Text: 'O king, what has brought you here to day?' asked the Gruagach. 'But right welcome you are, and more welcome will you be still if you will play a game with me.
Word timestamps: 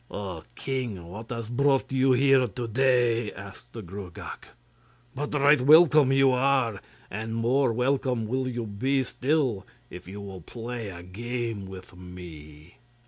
'O 0.09 0.43
king, 0.55 1.05
what 1.09 1.29
has 1.29 1.47
brought 1.47 1.91
you 1.91 2.11
here 2.13 2.47
to 2.47 2.67
day?' 2.67 3.31
asked 3.33 3.71
the 3.73 3.83
Gruagach. 3.83 4.47
'But 5.13 5.35
right 5.35 5.61
welcome 5.61 6.11
you 6.11 6.31
are, 6.31 6.81
and 7.11 7.35
more 7.35 7.71
welcome 7.71 8.25
will 8.27 8.47
you 8.47 8.65
be 8.65 9.03
still 9.03 9.63
if 9.91 10.07
you 10.07 10.19
will 10.19 10.41
play 10.41 10.89
a 10.89 11.03
game 11.03 11.67
with 11.67 11.95
me. 11.95 12.77